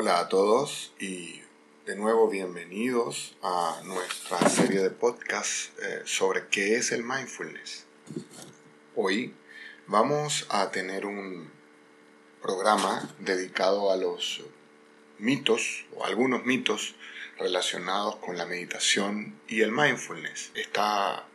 [0.00, 1.42] Hola a todos y
[1.84, 7.84] de nuevo bienvenidos a nuestra serie de podcast eh, sobre qué es el mindfulness.
[8.94, 9.34] Hoy
[9.88, 11.50] vamos a tener un
[12.40, 14.40] programa dedicado a los
[15.18, 16.94] mitos o algunos mitos
[17.36, 20.52] relacionados con la meditación y el mindfulness.
[20.54, 21.26] Está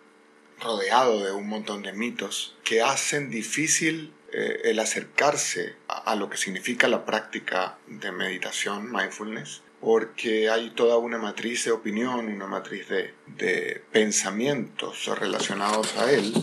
[0.62, 6.38] rodeado de un montón de mitos que hacen difícil eh, el acercarse a, lo que
[6.38, 12.90] significa la práctica de meditación, mindfulness, porque hay toda una matriz de opinión, una matriz
[12.90, 16.34] de, de pensamientos relacionados a él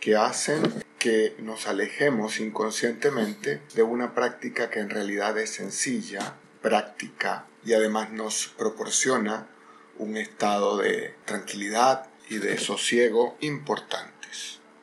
[0.00, 7.46] que hacen que nos alejemos inconscientemente de una práctica que en realidad es sencilla, práctica
[7.64, 9.46] y además nos proporciona
[9.96, 14.20] un estado de tranquilidad y de sosiego importante.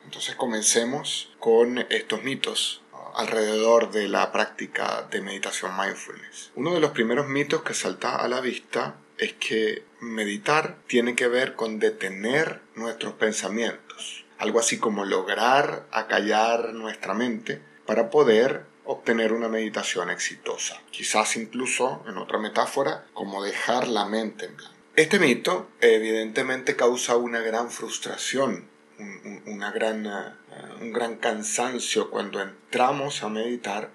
[0.07, 2.81] Entonces comencemos con estos mitos
[3.13, 6.52] alrededor de la práctica de meditación mindfulness.
[6.55, 11.27] Uno de los primeros mitos que salta a la vista es que meditar tiene que
[11.27, 19.33] ver con detener nuestros pensamientos, algo así como lograr acallar nuestra mente para poder obtener
[19.33, 20.81] una meditación exitosa.
[20.89, 24.73] Quizás incluso, en otra metáfora, como dejar la mente en blanco.
[24.95, 28.69] Este mito evidentemente causa una gran frustración
[29.45, 30.34] una gran, eh,
[30.81, 33.92] un gran cansancio cuando entramos a meditar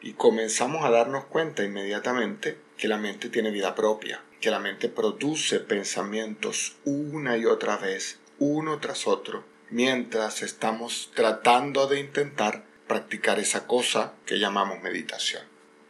[0.00, 4.88] y comenzamos a darnos cuenta inmediatamente que la mente tiene vida propia, que la mente
[4.88, 13.38] produce pensamientos una y otra vez, uno tras otro, mientras estamos tratando de intentar practicar
[13.38, 15.42] esa cosa que llamamos meditación.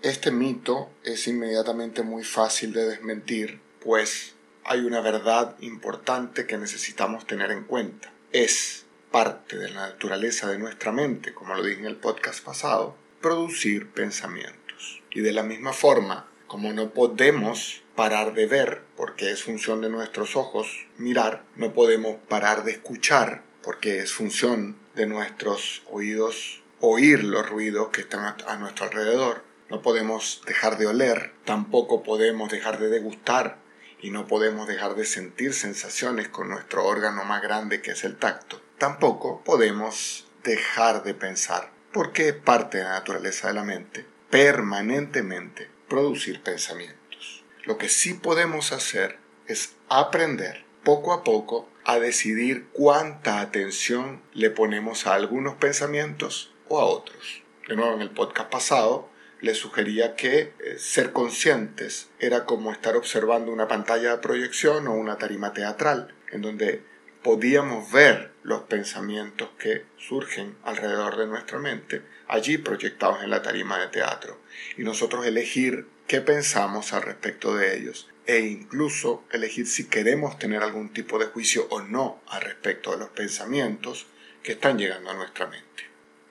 [0.03, 7.27] Este mito es inmediatamente muy fácil de desmentir, pues hay una verdad importante que necesitamos
[7.27, 11.87] tener en cuenta es parte de la naturaleza de nuestra mente, como lo dije en
[11.87, 15.03] el podcast pasado, producir pensamientos.
[15.11, 19.89] Y de la misma forma, como no podemos parar de ver, porque es función de
[19.89, 27.25] nuestros ojos mirar, no podemos parar de escuchar, porque es función de nuestros oídos oír
[27.25, 32.79] los ruidos que están a nuestro alrededor, no podemos dejar de oler, tampoco podemos dejar
[32.79, 33.59] de degustar
[34.01, 38.17] y no podemos dejar de sentir sensaciones con nuestro órgano más grande que es el
[38.17, 38.61] tacto.
[38.79, 45.71] Tampoco podemos dejar de pensar, porque es parte de la naturaleza de la mente, permanentemente
[45.89, 47.45] producir pensamientos.
[47.65, 54.51] Lo que sí podemos hacer es aprender poco a poco a decidir cuánta atención le
[54.51, 57.43] ponemos a algunos pensamientos o a otros.
[57.69, 59.09] De nuevo, en el podcast pasado
[59.41, 64.95] le sugería que eh, ser conscientes era como estar observando una pantalla de proyección o
[64.95, 66.83] una tarima teatral, en donde
[67.23, 73.79] podíamos ver los pensamientos que surgen alrededor de nuestra mente, allí proyectados en la tarima
[73.79, 74.39] de teatro,
[74.77, 80.63] y nosotros elegir qué pensamos al respecto de ellos, e incluso elegir si queremos tener
[80.63, 84.07] algún tipo de juicio o no al respecto de los pensamientos
[84.43, 85.85] que están llegando a nuestra mente.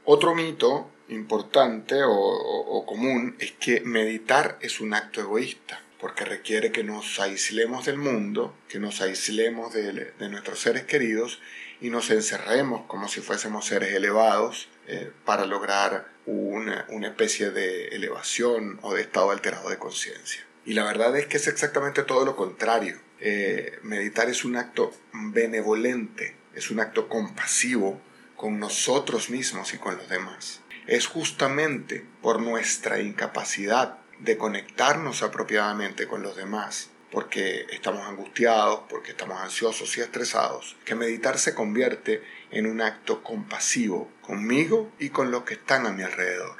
[0.05, 6.83] Otro mito importante o, común es que meditar es un acto egoísta, porque requiere que
[6.83, 11.41] nos aislemos del mundo, que nos aislemos de, nuestros seres queridos
[11.81, 18.79] y nos encerremos como si fuésemos seres elevados eh, para lograr una, especie de elevación
[18.81, 20.45] o de estado alterado de conciencia.
[20.65, 22.99] Y la verdad es que es exactamente todo lo contrario.
[23.19, 28.01] Eh, meditar es un acto benevolente, es un acto compasivo
[28.35, 36.07] con nosotros mismos y con los demás es justamente por nuestra incapacidad de conectarnos apropiadamente
[36.07, 42.23] con los demás, porque estamos angustiados, porque estamos ansiosos y estresados, que meditar se convierte
[42.51, 46.57] en un acto compasivo conmigo y con los que están a mi alrededor.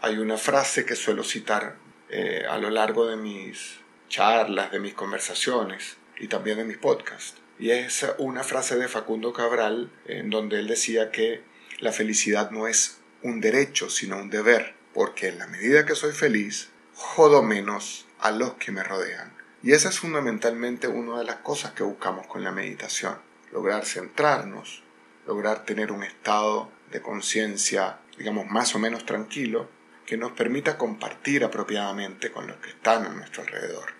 [0.00, 1.76] Hay una frase que suelo citar
[2.08, 7.40] eh, a lo largo de mis charlas, de mis conversaciones y también de mis podcasts.
[7.58, 11.42] Y es una frase de Facundo Cabral en donde él decía que
[11.78, 16.12] la felicidad no es un derecho, sino un deber, porque en la medida que soy
[16.12, 19.32] feliz, jodo menos a los que me rodean.
[19.62, 23.18] Y esa es fundamentalmente una de las cosas que buscamos con la meditación,
[23.52, 24.82] lograr centrarnos,
[25.26, 29.68] lograr tener un estado de conciencia, digamos, más o menos tranquilo,
[30.06, 33.92] que nos permita compartir apropiadamente con los que están a nuestro alrededor.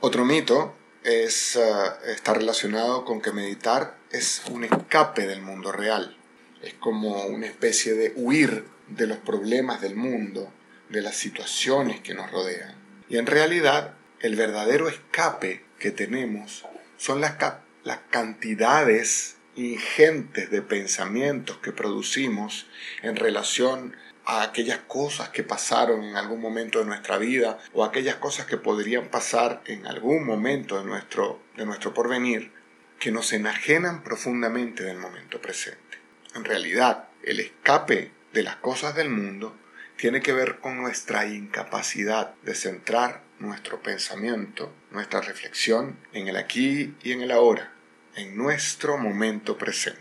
[0.00, 1.62] Otro mito es, eh,
[2.06, 6.19] está relacionado con que meditar es un escape del mundo real
[6.62, 10.52] es como una especie de huir de los problemas del mundo,
[10.88, 12.74] de las situaciones que nos rodean.
[13.08, 16.64] Y en realidad el verdadero escape que tenemos
[16.96, 17.36] son las,
[17.84, 22.66] las cantidades ingentes de pensamientos que producimos
[23.02, 28.16] en relación a aquellas cosas que pasaron en algún momento de nuestra vida o aquellas
[28.16, 32.52] cosas que podrían pasar en algún momento de nuestro, de nuestro porvenir
[32.98, 35.89] que nos enajenan profundamente del momento presente.
[36.34, 39.56] En realidad, el escape de las cosas del mundo
[39.96, 46.94] tiene que ver con nuestra incapacidad de centrar nuestro pensamiento, nuestra reflexión en el aquí
[47.02, 47.72] y en el ahora,
[48.14, 50.00] en nuestro momento presente.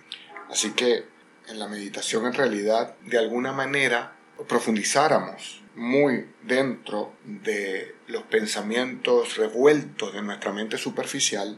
[0.49, 1.05] Así que
[1.47, 4.15] en la meditación en realidad de alguna manera
[4.47, 11.57] profundizáramos muy dentro de los pensamientos revueltos de nuestra mente superficial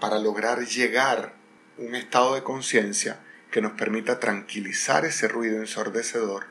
[0.00, 1.34] para lograr llegar
[1.78, 3.20] a un estado de conciencia
[3.50, 6.46] que nos permita tranquilizar ese ruido ensordecedor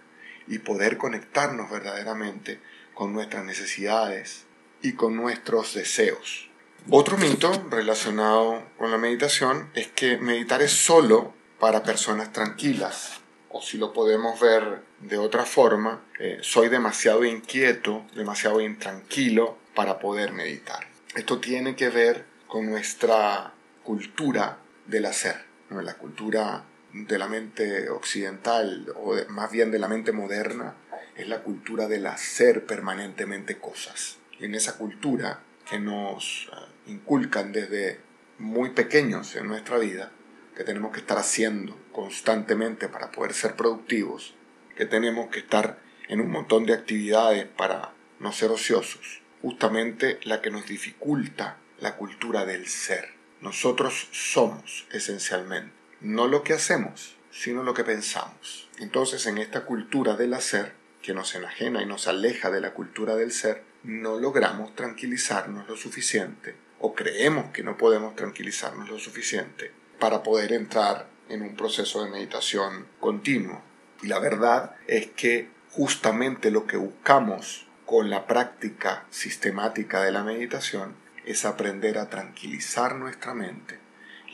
[0.47, 2.59] y poder conectarnos verdaderamente
[2.93, 4.45] con nuestras necesidades
[4.81, 6.49] y con nuestros deseos.
[6.89, 13.21] Otro mito relacionado con la meditación es que meditar es solo para personas tranquilas.
[13.49, 19.97] O si lo podemos ver de otra forma, eh, soy demasiado inquieto, demasiado intranquilo para
[19.97, 20.87] poder meditar.
[21.15, 23.53] Esto tiene que ver con nuestra
[23.83, 26.65] cultura del hacer, la cultura
[27.03, 30.75] de la mente occidental, o más bien de la mente moderna,
[31.17, 34.17] es la cultura del hacer permanentemente cosas.
[34.39, 37.99] Y en esa cultura que nos eh, inculcan desde
[38.37, 40.11] muy pequeños en nuestra vida,
[40.55, 44.33] que tenemos que estar haciendo constantemente para poder ser productivos,
[44.77, 50.41] que tenemos que estar en un montón de actividades para no ser ociosos, justamente la
[50.41, 53.09] que nos dificulta la cultura del ser.
[53.41, 58.69] Nosotros somos esencialmente, no lo que hacemos, sino lo que pensamos.
[58.79, 63.15] Entonces en esta cultura del hacer, que nos enajena y nos aleja de la cultura
[63.15, 69.71] del ser, no logramos tranquilizarnos lo suficiente, o creemos que no podemos tranquilizarnos lo suficiente
[69.99, 73.61] para poder entrar en un proceso de meditación continuo.
[74.01, 80.23] Y la verdad es que justamente lo que buscamos con la práctica sistemática de la
[80.23, 80.95] meditación
[81.25, 83.84] es aprender a tranquilizar nuestra mente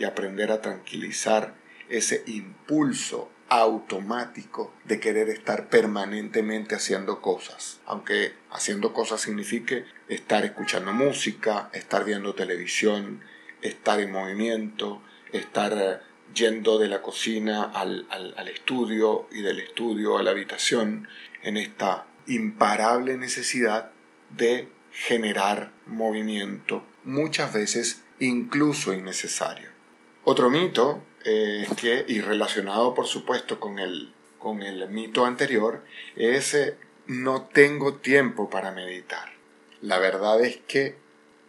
[0.01, 1.53] y aprender a tranquilizar
[1.87, 7.81] ese impulso automático de querer estar permanentemente haciendo cosas.
[7.85, 13.21] Aunque haciendo cosas signifique estar escuchando música, estar viendo televisión,
[13.61, 15.03] estar en movimiento,
[15.33, 15.99] estar eh,
[16.33, 21.07] yendo de la cocina al, al, estudio y del estudio a la habitación
[21.43, 23.91] en esta imparable necesidad
[24.29, 29.80] de generar movimiento, muchas veces incluso innecesario.
[30.23, 35.83] Otro mito es que, y relacionado por supuesto con el, con el mito anterior,
[36.15, 36.77] es eh,
[37.07, 39.33] no tengo tiempo para meditar.
[39.81, 40.95] La verdad es que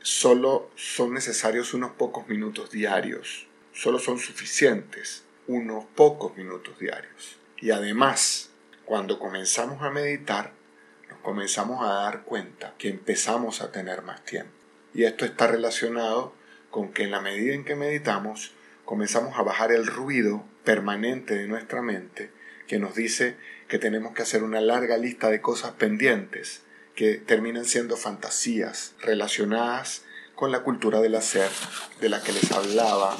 [0.02, 7.36] solo son necesarios unos pocos minutos diarios solo son suficientes unos pocos minutos diarios.
[7.58, 8.50] Y además,
[8.84, 10.52] cuando comenzamos a meditar,
[11.10, 14.52] nos comenzamos a dar cuenta que empezamos a tener más tiempo.
[14.94, 16.34] Y esto está relacionado
[16.70, 18.52] con que en la medida en que meditamos,
[18.84, 22.30] comenzamos a bajar el ruido permanente de nuestra mente
[22.66, 23.36] que nos dice
[23.68, 26.62] que tenemos que hacer una larga lista de cosas pendientes
[26.94, 31.50] que terminan siendo fantasías relacionadas con la cultura del hacer
[32.00, 33.16] de la que les hablaba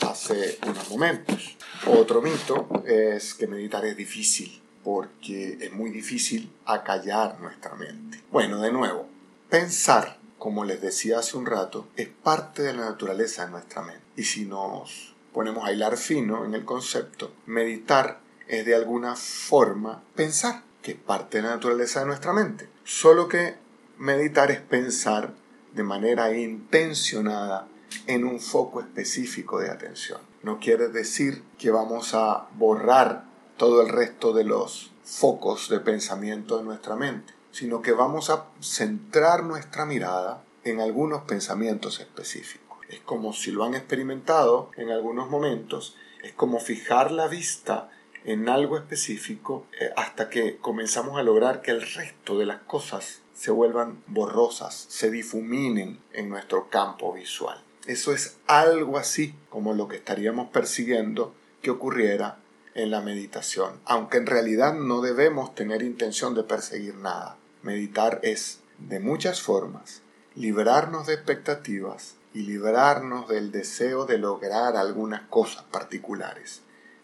[0.00, 1.56] hace unos momentos.
[1.86, 8.20] Otro mito es que meditar es difícil, porque es muy difícil acallar nuestra mente.
[8.30, 9.08] Bueno, de nuevo,
[9.48, 14.02] pensar, como les decía hace un rato, es parte de la naturaleza de nuestra mente.
[14.16, 20.02] Y si nos ponemos a hilar fino en el concepto, meditar es de alguna forma
[20.14, 22.68] pensar, que es parte de la naturaleza de nuestra mente.
[22.84, 23.56] Solo que
[23.98, 25.34] meditar es pensar
[25.74, 27.66] de manera intencionada
[28.06, 30.20] en un foco específico de atención.
[30.42, 33.24] No quiere decir que vamos a borrar
[33.56, 38.46] todo el resto de los focos de pensamiento de nuestra mente, sino que vamos a
[38.60, 42.63] centrar nuestra mirada en algunos pensamientos específicos.
[42.88, 47.90] Es como si lo han experimentado en algunos momentos, es como fijar la vista
[48.24, 53.20] en algo específico eh, hasta que comenzamos a lograr que el resto de las cosas
[53.34, 57.62] se vuelvan borrosas, se difuminen en nuestro campo visual.
[57.86, 62.38] Eso es algo así como lo que estaríamos persiguiendo que ocurriera
[62.74, 67.36] en la meditación, aunque en realidad no debemos tener intención de perseguir nada.
[67.62, 70.02] Meditar es, de muchas formas,
[70.34, 76.62] librarnos de expectativas y librarnos del deseo de lograr algunas cosas particulares.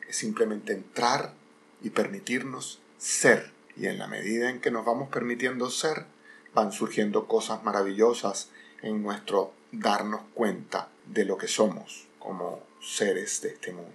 [0.09, 1.33] Es simplemente entrar
[1.83, 3.53] y permitirnos ser.
[3.77, 6.05] Y en la medida en que nos vamos permitiendo ser,
[6.53, 8.51] van surgiendo cosas maravillosas
[8.83, 13.93] en nuestro darnos cuenta de lo que somos como seres de este mundo.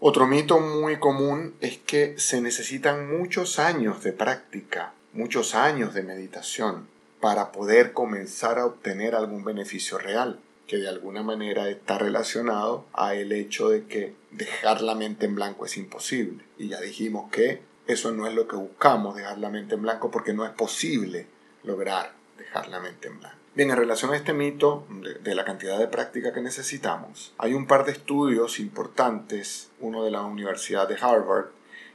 [0.00, 6.02] Otro mito muy común es que se necesitan muchos años de práctica, muchos años de
[6.02, 6.88] meditación
[7.20, 13.14] para poder comenzar a obtener algún beneficio real, que de alguna manera está relacionado a
[13.14, 16.44] el hecho de que dejar la mente en blanco es imposible.
[16.58, 20.10] Y ya dijimos que eso no es lo que buscamos, dejar la mente en blanco,
[20.10, 21.26] porque no es posible
[21.62, 23.36] lograr dejar la mente en blanco.
[23.54, 24.84] Bien, en relación a este mito
[25.22, 30.10] de, la cantidad de práctica que necesitamos, hay un par de estudios importantes, uno de
[30.10, 31.50] la Universidad de Harvard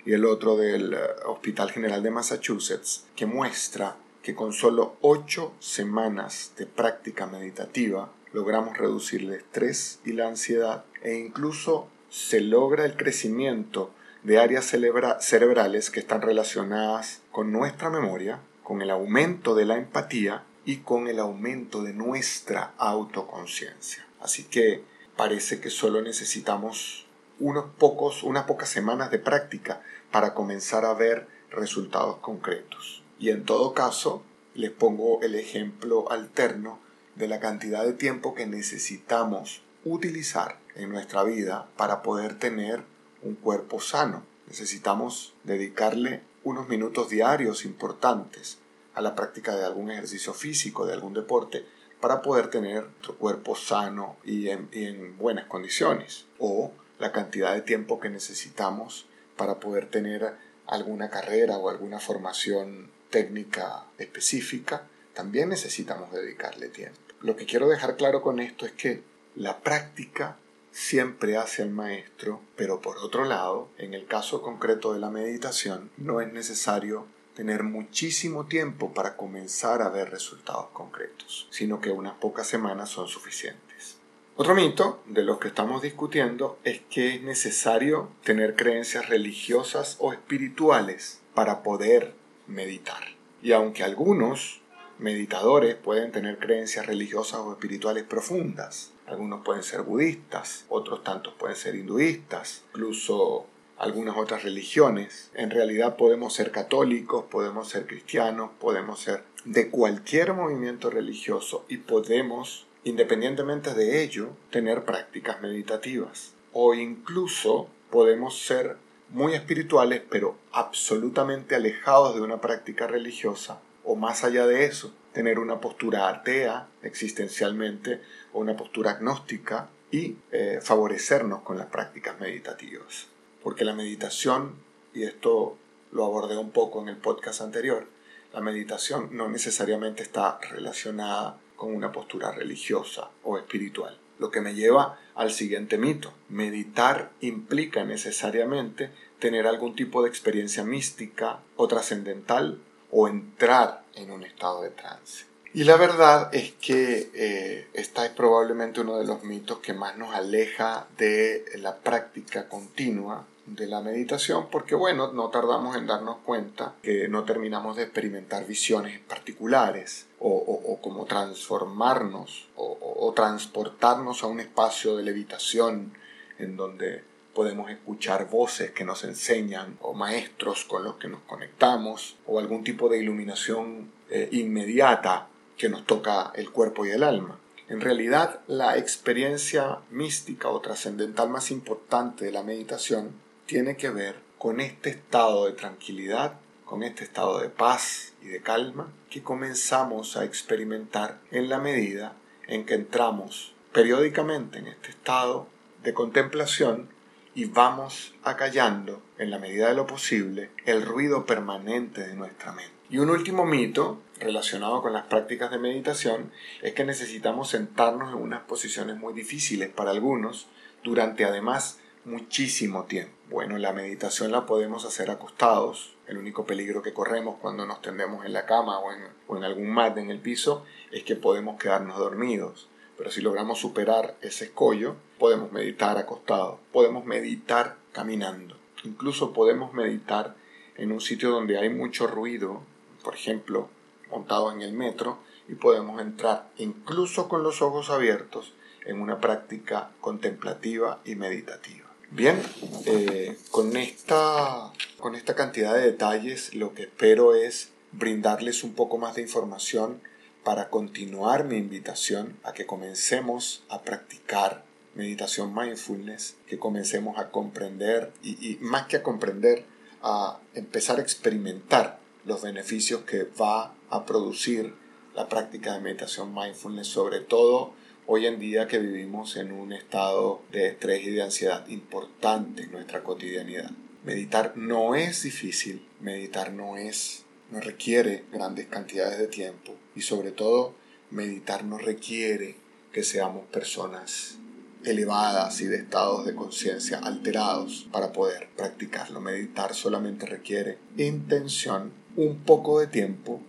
[0.05, 5.55] y el otro del eh, Hospital General de Massachusetts, que muestra que con solo 8
[5.59, 12.86] semanas de práctica meditativa logramos reducir el estrés y la ansiedad e incluso se logra
[12.86, 13.91] el crecimiento
[14.24, 20.43] de áreas cerebrales que están relacionadas con nuestra memoria, con el aumento de la empatía
[20.65, 24.05] y con el aumento de nuestra autoconciencia.
[24.21, 24.83] Así que
[25.15, 27.05] parece que solo necesitamos
[27.39, 29.81] unos pocos, unas pocas semanas de práctica
[30.12, 33.01] para comenzar a ver resultados concretos.
[33.17, 34.24] Y en todo caso,
[34.55, 36.79] les pongo el ejemplo alterno
[37.19, 42.81] de la cantidad de tiempo que necesitamos utilizar en nuestra vida para poder tener
[43.21, 44.23] un cuerpo sano.
[44.47, 48.57] Necesitamos dedicarle unos minutos diarios importantes
[48.95, 51.65] a la práctica de algún ejercicio físico, de algún deporte,
[51.99, 56.25] para poder tener nuestro cuerpo sano y en, buenas condiciones.
[56.38, 60.35] O la cantidad de tiempo que necesitamos para poder tener
[60.67, 64.83] alguna carrera o alguna formación técnica específica,
[65.13, 67.08] también necesitamos dedicarle tiempo.
[67.21, 69.03] Lo que quiero dejar claro con esto es que
[69.35, 70.38] la práctica
[70.71, 75.89] siempre hace al maestro, pero por otro lado, en el caso concreto de la meditación,
[75.97, 82.13] no es necesario tener muchísimo tiempo para comenzar a ver resultados concretos, sino que unas
[82.15, 83.97] pocas semanas son suficientes.
[84.38, 90.13] Otro mito de los que estamos discutiendo es que es necesario tener creencias religiosas o
[90.13, 92.13] espirituales para poder
[92.47, 93.03] meditar.
[93.41, 94.61] Y aunque algunos
[95.00, 101.56] meditadores pueden tener creencias religiosas o espirituales profundas, algunos pueden ser budistas, otros tantos pueden
[101.56, 105.32] ser hinduistas, incluso algunas otras religiones.
[105.34, 111.77] En realidad podemos ser católicos, podemos ser cristianos, podemos ser de cualquier movimiento religioso y
[111.77, 116.34] podemos, independientemente de ello, tener prácticas meditativas.
[116.53, 118.75] O incluso podemos ser
[119.10, 125.39] muy espirituales pero absolutamente alejados de una práctica religiosa o más allá de eso, tener
[125.39, 128.01] una postura atea existencialmente
[128.34, 133.08] o una postura agnóstica y eh, favorecernos con las prácticas meditativas
[133.43, 134.55] porque la meditación,
[134.93, 135.58] y esto
[135.91, 137.88] lo abordé un poco en el podcast anterior,
[138.34, 143.98] la meditación no necesariamente está relacionada con una postura religiosa o espiritual.
[144.19, 146.13] Lo que me lleva al siguiente mito.
[146.27, 152.60] Meditar implica necesariamente tener algún tipo de experiencia mística o trascendental
[152.91, 155.25] o entrar en un estado de trance.
[155.53, 159.98] Y la verdad es que eh, esta es probablemente uno de los mitos que más
[159.98, 166.17] nos aleja de la práctica continua de la meditación porque bueno, no tardamos en darnos
[166.24, 174.22] cuenta que no terminamos de experimentar visiones particulares o, o, como transformarnos o, o transportarnos
[174.22, 175.93] a un espacio de levitación
[176.38, 177.08] en donde
[177.39, 182.65] podemos escuchar voces que nos enseñan o maestros con los que nos conectamos o algún
[182.65, 187.39] tipo de iluminación eh, inmediata que nos toca el cuerpo y el alma.
[187.69, 193.13] En realidad, la experiencia mística o trascendental más importante de la meditación
[193.46, 196.34] tiene que ver con este estado de tranquilidad,
[196.65, 202.15] con este estado de paz y de calma que comenzamos a experimentar en la medida
[202.48, 205.48] en que entramos periódicamente en este estado
[205.86, 206.99] de contemplación
[207.36, 212.74] y vamos acallando, en la medida de lo posible, el ruido permanente de nuestra mente.
[212.89, 216.31] Y un último mito relacionado con las prácticas de meditación
[216.62, 220.48] es que necesitamos sentarnos en unas posiciones muy difíciles para algunos
[220.83, 223.13] durante además muchísimo tiempo.
[223.29, 225.95] Bueno, la meditación la podemos hacer acostados.
[226.07, 228.91] El único peligro que corremos cuando nos tendemos en la cama o
[229.36, 232.68] en, algún mat en el piso es que podemos quedarnos dormidos.
[233.00, 240.36] Pero si logramos superar ese escollo, podemos meditar acostados, podemos meditar caminando, incluso podemos meditar
[240.77, 242.62] en un sitio donde hay mucho ruido
[243.03, 243.70] por ejemplo,
[244.10, 248.53] montado en el metro, y podemos entrar incluso con los ojos abiertos
[248.86, 251.88] en una práctica contemplativa y meditativa.
[252.12, 252.41] Bien,
[252.86, 258.98] eh, con, esta, con esta cantidad de detalles lo que espero es brindarles un poco
[258.98, 260.01] más de información
[260.43, 264.63] para continuar mi invitación a que comencemos a practicar
[264.96, 269.65] meditación mindfulness, que comencemos a comprender y, más que a comprender,
[270.01, 274.74] a empezar a experimentar los beneficios que va a producir
[275.15, 277.74] la práctica de meditación mindfulness, sobre todo
[278.05, 282.72] hoy en día que vivimos en un estado de estrés y de ansiedad importante en
[282.72, 283.72] nuestra cotidianidad.
[284.03, 290.32] Meditar no es difícil, meditar no es, no requiere grandes cantidades de tiempo y sobre
[290.32, 290.75] todo
[291.12, 292.56] meditar no requiere
[292.94, 294.38] que seamos personas
[294.86, 299.20] elevadas y de estados de conciencia alterados para poder practicarlo.
[299.20, 303.41] Meditar solamente requiere intención, un poco de tiempo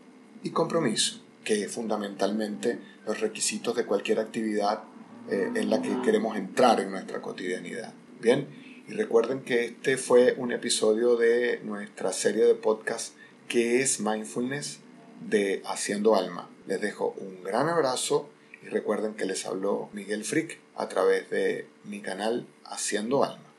[0.43, 4.83] y compromiso, que es fundamentalmente los requisitos de cualquier actividad
[5.31, 7.95] eh, en la que queremos entrar en nuestra cotidianidad.
[8.21, 8.49] Bien,
[8.89, 13.15] y recuerden que este fue un episodio de nuestra serie de podcast
[13.47, 14.81] que es Mindfulness
[15.21, 16.49] de Haciendo Alma.
[16.67, 18.29] Les dejo un gran abrazo
[18.63, 23.45] y recuerden que les habló Miguel Frick a través de mi canal Haciendo Alma.